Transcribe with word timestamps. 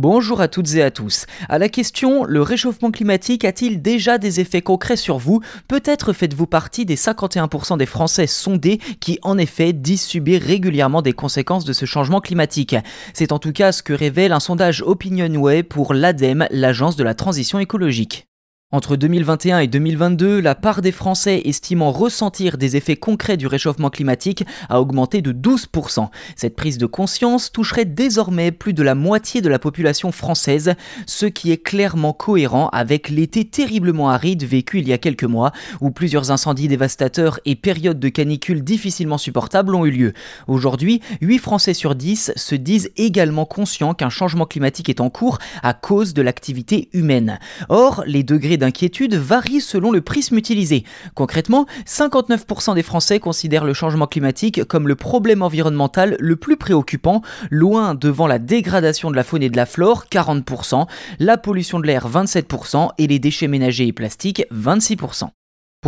Bonjour 0.00 0.40
à 0.40 0.46
toutes 0.46 0.76
et 0.76 0.82
à 0.84 0.92
tous. 0.92 1.26
À 1.48 1.58
la 1.58 1.68
question, 1.68 2.22
le 2.22 2.40
réchauffement 2.40 2.92
climatique 2.92 3.44
a-t-il 3.44 3.82
déjà 3.82 4.16
des 4.16 4.38
effets 4.38 4.62
concrets 4.62 4.96
sur 4.96 5.18
vous? 5.18 5.40
Peut-être 5.66 6.12
faites-vous 6.12 6.46
partie 6.46 6.86
des 6.86 6.94
51% 6.94 7.76
des 7.76 7.84
Français 7.84 8.28
sondés 8.28 8.78
qui 9.00 9.18
en 9.22 9.36
effet 9.38 9.72
disent 9.72 10.04
subir 10.04 10.40
régulièrement 10.40 11.02
des 11.02 11.14
conséquences 11.14 11.64
de 11.64 11.72
ce 11.72 11.84
changement 11.84 12.20
climatique. 12.20 12.76
C'est 13.12 13.32
en 13.32 13.40
tout 13.40 13.50
cas 13.50 13.72
ce 13.72 13.82
que 13.82 13.92
révèle 13.92 14.30
un 14.30 14.38
sondage 14.38 14.82
OpinionWay 14.82 15.64
pour 15.64 15.94
l'ADEME, 15.94 16.46
l'agence 16.52 16.94
de 16.94 17.02
la 17.02 17.14
transition 17.14 17.58
écologique. 17.58 18.27
Entre 18.70 18.96
2021 18.96 19.60
et 19.60 19.66
2022, 19.66 20.40
la 20.40 20.54
part 20.54 20.82
des 20.82 20.92
Français 20.92 21.40
estimant 21.46 21.90
ressentir 21.90 22.58
des 22.58 22.76
effets 22.76 22.96
concrets 22.96 23.38
du 23.38 23.46
réchauffement 23.46 23.88
climatique 23.88 24.44
a 24.68 24.82
augmenté 24.82 25.22
de 25.22 25.32
12%. 25.32 26.10
Cette 26.36 26.54
prise 26.54 26.76
de 26.76 26.84
conscience 26.84 27.50
toucherait 27.50 27.86
désormais 27.86 28.52
plus 28.52 28.74
de 28.74 28.82
la 28.82 28.94
moitié 28.94 29.40
de 29.40 29.48
la 29.48 29.58
population 29.58 30.12
française, 30.12 30.74
ce 31.06 31.24
qui 31.24 31.50
est 31.50 31.62
clairement 31.62 32.12
cohérent 32.12 32.68
avec 32.68 33.08
l'été 33.08 33.46
terriblement 33.46 34.10
aride 34.10 34.44
vécu 34.44 34.80
il 34.80 34.88
y 34.88 34.92
a 34.92 34.98
quelques 34.98 35.24
mois, 35.24 35.52
où 35.80 35.90
plusieurs 35.90 36.30
incendies 36.30 36.68
dévastateurs 36.68 37.40
et 37.46 37.56
périodes 37.56 38.00
de 38.00 38.10
canicule 38.10 38.62
difficilement 38.62 39.16
supportables 39.16 39.74
ont 39.74 39.86
eu 39.86 39.90
lieu. 39.90 40.12
Aujourd'hui, 40.46 41.00
8 41.22 41.38
Français 41.38 41.72
sur 41.72 41.94
10 41.94 42.32
se 42.36 42.54
disent 42.54 42.90
également 42.98 43.46
conscients 43.46 43.94
qu'un 43.94 44.10
changement 44.10 44.44
climatique 44.44 44.90
est 44.90 45.00
en 45.00 45.08
cours 45.08 45.38
à 45.62 45.72
cause 45.72 46.12
de 46.12 46.20
l'activité 46.20 46.90
humaine. 46.92 47.38
Or, 47.70 48.04
les 48.06 48.22
degrés 48.22 48.57
d'inquiétude 48.58 49.14
varie 49.14 49.60
selon 49.60 49.90
le 49.90 50.00
prisme 50.00 50.36
utilisé. 50.36 50.84
Concrètement, 51.14 51.66
59% 51.86 52.74
des 52.74 52.82
Français 52.82 53.20
considèrent 53.20 53.64
le 53.64 53.72
changement 53.74 54.06
climatique 54.06 54.64
comme 54.64 54.88
le 54.88 54.96
problème 54.96 55.42
environnemental 55.42 56.16
le 56.18 56.36
plus 56.36 56.56
préoccupant, 56.56 57.22
loin 57.50 57.94
devant 57.94 58.26
la 58.26 58.38
dégradation 58.38 59.10
de 59.10 59.16
la 59.16 59.24
faune 59.24 59.42
et 59.42 59.50
de 59.50 59.56
la 59.56 59.66
flore, 59.66 60.04
40%, 60.10 60.86
la 61.18 61.38
pollution 61.38 61.80
de 61.80 61.86
l'air, 61.86 62.08
27%, 62.08 62.90
et 62.98 63.06
les 63.06 63.18
déchets 63.18 63.48
ménagers 63.48 63.86
et 63.86 63.92
plastiques, 63.92 64.44
26%. 64.52 65.30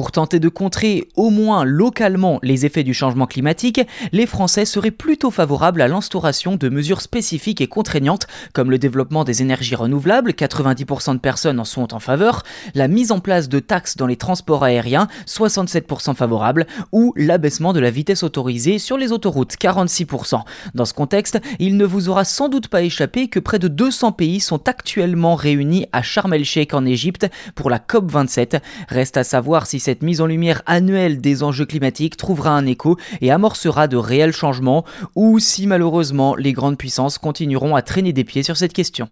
Pour 0.01 0.13
tenter 0.13 0.41
de 0.41 0.49
contrer 0.49 1.09
au 1.15 1.29
moins 1.29 1.63
localement 1.63 2.39
les 2.43 2.65
effets 2.65 2.85
du 2.85 2.95
changement 2.95 3.27
climatique, 3.27 3.83
les 4.13 4.25
Français 4.25 4.65
seraient 4.65 4.91
plutôt 4.91 5.31
favorables 5.31 5.83
à 5.83 5.89
l'instauration 5.89 6.57
de 6.57 6.71
mesures 6.71 7.03
spécifiques 7.03 7.61
et 7.61 7.67
contraignantes 7.67 8.27
comme 8.55 8.71
le 8.71 8.79
développement 8.79 9.25
des 9.25 9.43
énergies 9.43 9.75
renouvelables, 9.75 10.31
90% 10.31 11.13
de 11.13 11.19
personnes 11.19 11.61
en 11.61 11.67
sont 11.67 11.93
en 11.93 11.99
faveur, 11.99 12.45
la 12.75 12.89
mise 12.89 13.13
en 13.13 13.21
place 13.21 13.51
de 13.51 13.59
taxes 13.59 13.99
dans 13.99 14.07
les 14.07 14.17
transports 14.17 14.65
aériens, 14.65 15.07
67% 15.27 16.15
favorables, 16.15 16.67
ou 16.93 17.13
l'abaissement 17.15 17.75
de 17.75 17.81
la 17.81 17.91
vitesse 17.91 18.23
autorisée 18.23 18.79
sur 18.79 18.97
les 18.97 19.13
autoroutes, 19.13 19.57
46%. 19.61 20.41
Dans 20.75 20.87
ce 20.87 20.95
contexte, 20.95 21.39
il 21.59 21.77
ne 21.77 21.85
vous 21.85 22.09
aura 22.09 22.25
sans 22.25 22.49
doute 22.49 22.69
pas 22.69 22.81
échappé 22.81 23.29
que 23.29 23.39
près 23.39 23.59
de 23.59 23.69
200 23.69 24.13
pays 24.13 24.41
sont 24.41 24.67
actuellement 24.67 25.35
réunis 25.35 25.85
à 25.93 26.01
Sharm 26.01 26.33
el-Sheikh 26.33 26.73
en 26.73 26.87
Égypte 26.87 27.27
pour 27.55 27.69
la 27.69 27.79
COP27. 27.79 28.63
Reste 28.89 29.19
à 29.19 29.25
savoir 29.25 29.67
si 29.67 29.79
cette 29.79 29.90
mise 30.03 30.21
en 30.21 30.27
lumière 30.27 30.63
annuelle 30.67 31.21
des 31.21 31.43
enjeux 31.43 31.67
climatiques 31.67 32.17
trouvera 32.17 32.51
un 32.51 32.67
écho 32.67 32.97
et 33.21 33.31
amorcera 33.31 33.89
de 33.89 33.97
réels 33.97 34.33
changements, 34.33 34.85
ou 35.15 35.39
si 35.39 35.67
malheureusement 35.67 36.35
les 36.37 36.53
grandes 36.53 36.79
puissances 36.79 37.19
continueront 37.19 37.77
à 37.77 37.83
traîner 37.83 38.13
des 38.13 38.25
pieds 38.25 38.43
sur 38.43 38.57
cette 38.57 38.73
question. 38.73 39.09